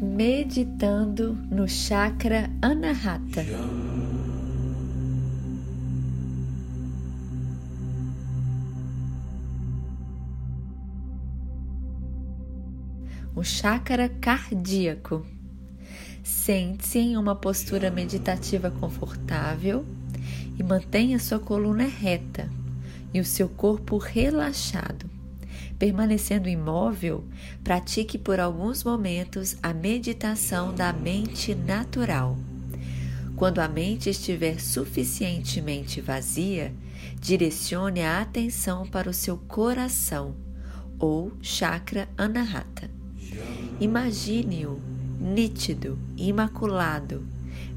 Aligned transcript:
meditando 0.00 1.34
no 1.50 1.68
chakra 1.68 2.48
Anahata. 2.62 3.44
O 13.36 13.44
chakra 13.44 14.08
cardíaco. 14.08 15.26
Sente-se 16.22 16.98
em 16.98 17.16
uma 17.18 17.34
postura 17.34 17.90
meditativa 17.90 18.70
confortável 18.70 19.84
e 20.58 20.62
mantenha 20.62 21.18
sua 21.18 21.38
coluna 21.38 21.84
reta 21.84 22.48
e 23.12 23.20
o 23.20 23.24
seu 23.24 23.50
corpo 23.50 23.98
relaxado. 23.98 25.19
Permanecendo 25.80 26.46
imóvel, 26.46 27.24
pratique 27.64 28.18
por 28.18 28.38
alguns 28.38 28.84
momentos 28.84 29.56
a 29.62 29.72
meditação 29.72 30.74
da 30.74 30.92
mente 30.92 31.54
natural. 31.54 32.36
Quando 33.34 33.60
a 33.60 33.66
mente 33.66 34.10
estiver 34.10 34.60
suficientemente 34.60 36.02
vazia, 36.02 36.74
direcione 37.18 38.02
a 38.02 38.20
atenção 38.20 38.86
para 38.86 39.08
o 39.08 39.14
seu 39.14 39.38
coração 39.38 40.36
ou 40.98 41.32
chakra 41.40 42.10
anahata. 42.14 42.90
Imagine-o 43.80 44.78
nítido, 45.18 45.98
imaculado, 46.14 47.26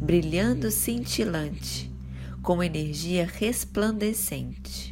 brilhando 0.00 0.70
cintilante, 0.70 1.92
com 2.42 2.62
energia 2.62 3.30
resplandecente. 3.30 4.89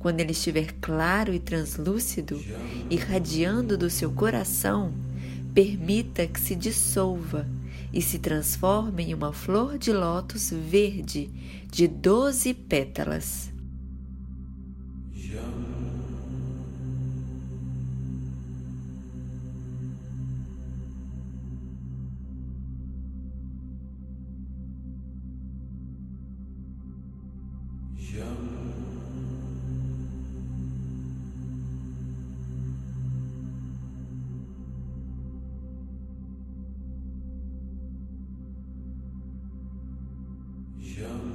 Quando 0.00 0.18
ele 0.20 0.32
estiver 0.32 0.72
claro 0.80 1.34
e 1.34 1.38
translúcido, 1.38 2.42
irradiando 2.88 3.76
do 3.76 3.90
seu 3.90 4.10
coração, 4.10 4.94
permita 5.52 6.26
que 6.26 6.40
se 6.40 6.56
dissolva 6.56 7.46
e 7.92 8.00
se 8.00 8.18
transforme 8.18 9.04
em 9.04 9.14
uma 9.14 9.30
flor 9.30 9.76
de 9.76 9.92
lótus 9.92 10.50
verde 10.50 11.28
de 11.70 11.86
doze 11.86 12.54
pétalas. 12.54 13.52
Yo. 41.00 41.29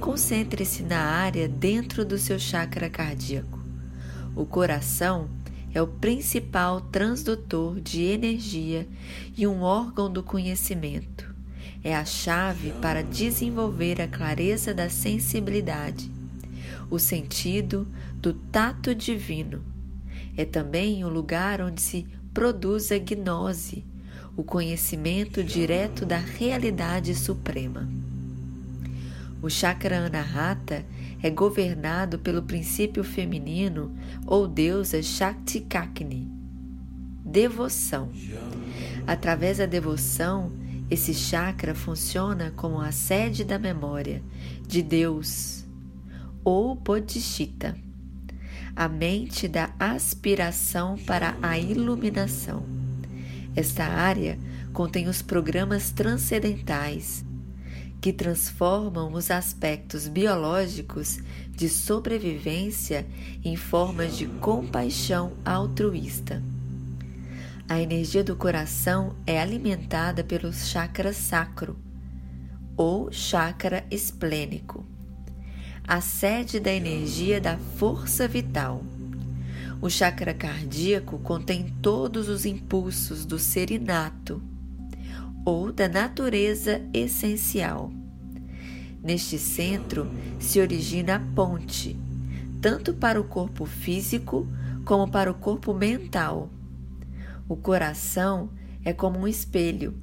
Concentre-se 0.00 0.82
na 0.82 0.98
área 1.00 1.48
dentro 1.48 2.04
do 2.04 2.18
seu 2.18 2.38
chakra 2.38 2.90
cardíaco. 2.90 3.58
O 4.34 4.44
coração 4.44 5.28
é 5.74 5.80
o 5.80 5.86
principal 5.86 6.80
transdutor 6.80 7.80
de 7.80 8.02
energia 8.02 8.86
e 9.36 9.46
um 9.46 9.62
órgão 9.62 10.10
do 10.10 10.22
conhecimento. 10.22 11.32
é 11.84 11.94
a 11.96 12.04
chave 12.04 12.72
para 12.80 13.02
desenvolver 13.02 14.00
a 14.00 14.06
clareza 14.06 14.72
da 14.72 14.88
sensibilidade, 14.88 16.10
o 16.88 16.98
sentido 16.98 17.86
do 18.16 18.32
tato 18.32 18.94
divino. 18.94 19.62
É 20.36 20.44
também 20.44 21.04
o 21.04 21.08
lugar 21.08 21.60
onde 21.60 21.80
se 21.82 22.06
produz 22.32 22.92
a 22.92 22.98
gnose, 22.98 23.84
o 24.36 24.42
conhecimento 24.42 25.42
direto 25.42 26.06
da 26.06 26.18
realidade 26.18 27.14
suprema. 27.14 27.88
O 29.42 29.50
chakra 29.50 30.06
Anahata 30.06 30.86
é 31.20 31.28
governado 31.28 32.16
pelo 32.16 32.44
princípio 32.44 33.02
feminino 33.02 33.92
ou 34.24 34.46
deusa 34.46 35.02
Shakti 35.02 35.58
Kakni. 35.58 36.30
Devoção. 37.24 38.08
Através 39.04 39.58
da 39.58 39.66
devoção, 39.66 40.52
esse 40.88 41.12
chakra 41.12 41.74
funciona 41.74 42.52
como 42.54 42.80
a 42.80 42.92
sede 42.92 43.42
da 43.42 43.58
memória 43.58 44.22
de 44.64 44.80
Deus 44.80 45.66
ou 46.44 46.76
Bodhisattva, 46.76 47.74
a 48.76 48.88
mente 48.88 49.48
da 49.48 49.74
aspiração 49.76 50.96
para 50.98 51.36
a 51.42 51.58
iluminação. 51.58 52.62
Esta 53.56 53.84
área 53.84 54.38
contém 54.72 55.08
os 55.08 55.20
programas 55.20 55.90
transcendentais 55.90 57.24
que 58.02 58.12
transformam 58.12 59.12
os 59.12 59.30
aspectos 59.30 60.08
biológicos 60.08 61.20
de 61.52 61.68
sobrevivência 61.68 63.06
em 63.44 63.54
formas 63.54 64.18
de 64.18 64.26
compaixão 64.26 65.34
altruísta. 65.44 66.42
A 67.68 67.80
energia 67.80 68.24
do 68.24 68.34
coração 68.34 69.14
é 69.24 69.40
alimentada 69.40 70.24
pelo 70.24 70.52
chakra 70.52 71.12
sacro 71.12 71.78
ou 72.76 73.12
chakra 73.12 73.84
esplênico, 73.88 74.84
a 75.86 76.00
sede 76.00 76.58
da 76.58 76.72
energia 76.72 77.40
da 77.40 77.56
força 77.56 78.26
vital. 78.26 78.82
O 79.80 79.88
chakra 79.88 80.34
cardíaco 80.34 81.20
contém 81.20 81.72
todos 81.80 82.28
os 82.28 82.44
impulsos 82.44 83.24
do 83.24 83.38
ser 83.38 83.70
inato 83.70 84.42
ou 85.44 85.72
da 85.72 85.88
natureza 85.88 86.80
essencial. 86.92 87.92
Neste 89.02 89.38
centro 89.38 90.08
se 90.38 90.60
origina 90.60 91.16
a 91.16 91.20
ponte, 91.34 91.96
tanto 92.60 92.94
para 92.94 93.20
o 93.20 93.24
corpo 93.24 93.64
físico 93.64 94.46
como 94.84 95.10
para 95.10 95.30
o 95.30 95.34
corpo 95.34 95.74
mental. 95.74 96.50
O 97.48 97.56
coração 97.56 98.50
é 98.84 98.92
como 98.92 99.18
um 99.18 99.26
espelho. 99.26 99.94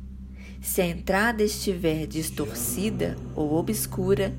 Se 0.62 0.82
a 0.82 0.86
entrada 0.86 1.42
estiver 1.42 2.06
distorcida 2.06 3.16
ou 3.34 3.54
obscura, 3.54 4.34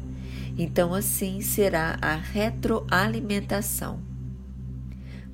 então 0.59 0.93
assim 0.93 1.41
será 1.41 1.99
a 2.03 2.15
retroalimentação. 2.15 4.01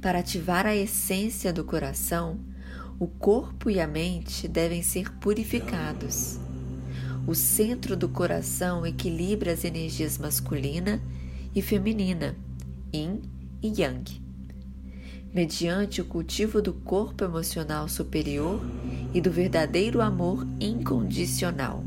Para 0.00 0.20
ativar 0.20 0.66
a 0.66 0.76
essência 0.76 1.52
do 1.52 1.64
coração, 1.64 2.38
o 2.98 3.06
corpo 3.06 3.68
e 3.68 3.78
a 3.78 3.86
mente 3.86 4.48
devem 4.48 4.82
ser 4.82 5.12
purificados. 5.18 6.38
O 7.26 7.34
centro 7.34 7.96
do 7.96 8.08
coração 8.08 8.86
equilibra 8.86 9.52
as 9.52 9.64
energias 9.64 10.16
masculina 10.16 11.00
e 11.54 11.60
feminina, 11.60 12.34
yin 12.94 13.20
e 13.62 13.68
yang, 13.80 14.20
mediante 15.34 16.00
o 16.00 16.04
cultivo 16.04 16.62
do 16.62 16.72
corpo 16.72 17.24
emocional 17.24 17.88
superior 17.88 18.60
e 19.12 19.20
do 19.20 19.30
verdadeiro 19.30 20.00
amor 20.00 20.46
incondicional. 20.58 21.84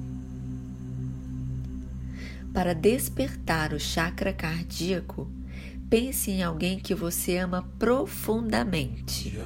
Para 2.53 2.73
despertar 2.73 3.73
o 3.73 3.79
chakra 3.79 4.33
cardíaco, 4.33 5.27
pense 5.89 6.29
em 6.29 6.43
alguém 6.43 6.79
que 6.79 6.93
você 6.93 7.37
ama 7.37 7.63
profundamente. 7.79 9.39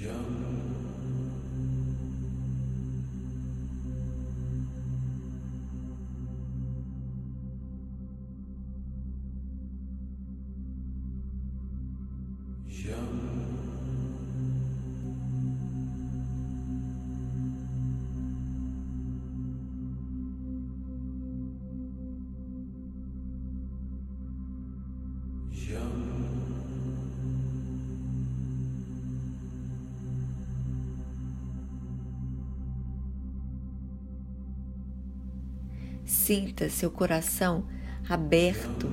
Jump. 0.00 0.37
Sinta 36.28 36.68
seu 36.68 36.90
coração 36.90 37.64
aberto, 38.06 38.86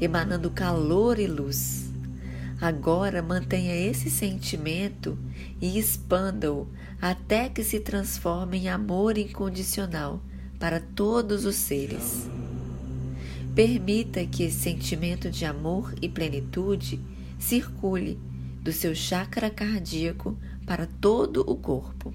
emanando 0.00 0.50
calor 0.50 1.18
e 1.18 1.26
luz. 1.26 1.90
Agora 2.58 3.20
mantenha 3.20 3.76
esse 3.76 4.08
sentimento 4.08 5.18
e 5.60 5.78
expanda-o 5.78 6.66
até 6.98 7.50
que 7.50 7.62
se 7.62 7.80
transforme 7.80 8.60
em 8.60 8.70
amor 8.70 9.18
incondicional 9.18 10.22
para 10.58 10.80
todos 10.80 11.44
os 11.44 11.56
seres. 11.56 12.26
Permita 13.54 14.24
que 14.24 14.44
esse 14.44 14.60
sentimento 14.60 15.30
de 15.30 15.44
amor 15.44 15.94
e 16.00 16.08
plenitude 16.08 16.98
circule 17.38 18.18
do 18.62 18.72
seu 18.72 18.94
chakra 18.94 19.50
cardíaco 19.50 20.34
para 20.64 20.86
todo 20.86 21.44
o 21.46 21.56
corpo. 21.56 22.14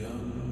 young. 0.00 0.49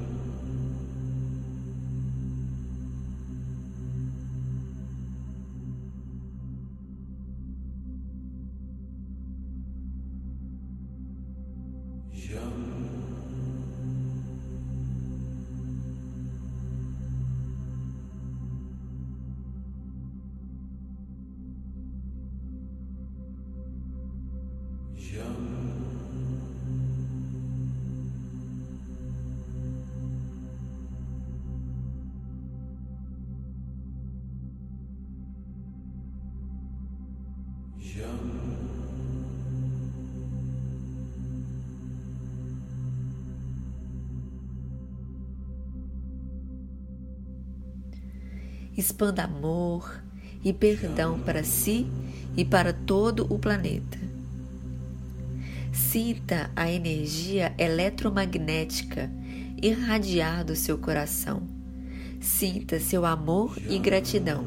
Expanda 48.79 49.25
amor 49.25 50.01
e 50.41 50.53
perdão 50.53 51.19
para 51.19 51.43
si 51.43 51.85
e 52.37 52.45
para 52.45 52.71
todo 52.71 53.27
o 53.29 53.37
planeta. 53.37 53.99
Sinta 55.73 56.49
a 56.55 56.71
energia 56.71 57.53
eletromagnética 57.57 59.11
irradiar 59.61 60.45
do 60.45 60.55
seu 60.55 60.77
coração. 60.77 61.43
Sinta 62.21 62.79
seu 62.79 63.05
amor 63.05 63.57
e 63.69 63.77
gratidão, 63.77 64.45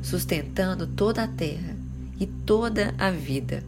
sustentando 0.00 0.86
toda 0.86 1.24
a 1.24 1.28
terra 1.28 1.74
e 2.20 2.26
toda 2.26 2.94
a 2.96 3.10
vida. 3.10 3.64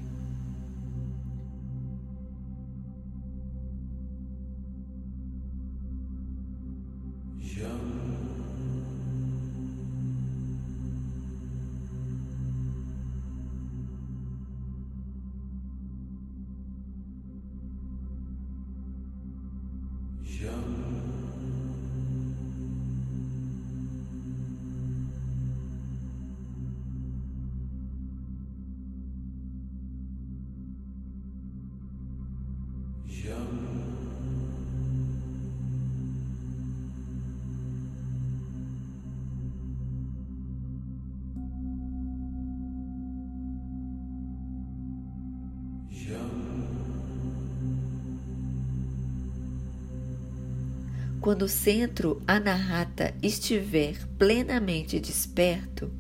Quando 51.20 51.42
o 51.42 51.48
centro 51.48 52.22
anahata 52.26 53.14
estiver 53.22 53.94
plenamente 54.16 54.98
desperto, 54.98 55.92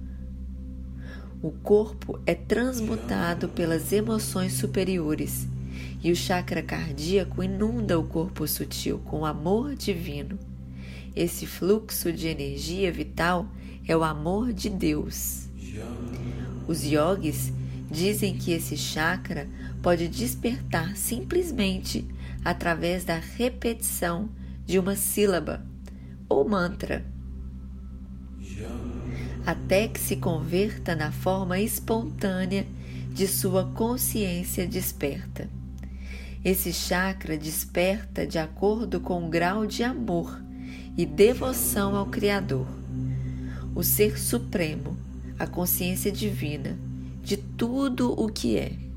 o 1.42 1.50
corpo 1.50 2.18
é 2.24 2.34
transmutado 2.34 3.46
pelas 3.50 3.92
emoções 3.92 4.54
superiores 4.54 5.46
e 6.02 6.10
o 6.10 6.16
chakra 6.16 6.62
cardíaco 6.62 7.42
inunda 7.42 7.98
o 7.98 8.04
corpo 8.04 8.48
sutil 8.48 8.98
com 9.00 9.26
amor 9.26 9.74
divino. 9.74 10.38
Esse 11.14 11.46
fluxo 11.46 12.10
de 12.10 12.26
energia 12.26 12.90
vital 12.90 13.46
é 13.86 13.94
o 13.94 14.02
amor 14.02 14.54
de 14.54 14.70
Deus. 14.70 15.48
Os 16.66 16.82
yogis 16.82 17.52
dizem 17.90 18.38
que 18.38 18.52
esse 18.52 18.74
chakra 18.74 19.46
pode 19.82 20.08
despertar 20.08 20.96
simplesmente 20.96 22.08
através 22.42 23.04
da 23.04 23.18
repetição 23.18 24.30
de 24.70 24.78
uma 24.78 24.94
sílaba 24.94 25.66
ou 26.28 26.48
mantra, 26.48 27.04
até 29.44 29.88
que 29.88 29.98
se 29.98 30.14
converta 30.14 30.94
na 30.94 31.10
forma 31.10 31.58
espontânea 31.58 32.64
de 33.12 33.26
sua 33.26 33.64
consciência 33.64 34.68
desperta. 34.68 35.50
Esse 36.44 36.72
chakra 36.72 37.36
desperta 37.36 38.24
de 38.24 38.38
acordo 38.38 39.00
com 39.00 39.26
o 39.26 39.28
grau 39.28 39.66
de 39.66 39.82
amor 39.82 40.40
e 40.96 41.04
devoção 41.04 41.96
ao 41.96 42.06
Criador, 42.06 42.68
o 43.74 43.82
Ser 43.82 44.20
Supremo, 44.20 44.96
a 45.36 45.48
consciência 45.48 46.12
divina 46.12 46.78
de 47.24 47.36
tudo 47.36 48.12
o 48.12 48.28
que 48.28 48.56
é. 48.56 48.89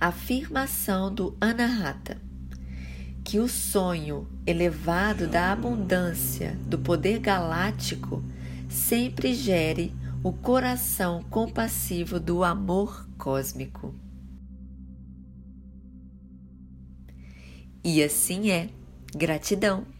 Afirmação 0.00 1.12
do 1.12 1.36
Anahata 1.40 2.26
que 3.26 3.40
o 3.40 3.48
sonho 3.48 4.28
elevado 4.46 5.26
da 5.26 5.50
abundância 5.50 6.56
do 6.64 6.78
poder 6.78 7.18
galáctico 7.18 8.22
sempre 8.68 9.34
gere 9.34 9.92
o 10.22 10.32
coração 10.32 11.24
compassivo 11.28 12.20
do 12.20 12.44
amor 12.44 13.08
cósmico. 13.18 13.92
E 17.82 18.00
assim 18.00 18.50
é. 18.50 18.68
Gratidão. 19.12 19.95